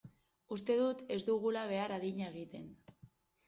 [0.55, 2.69] Uste dut ez dugula behar adina egiten.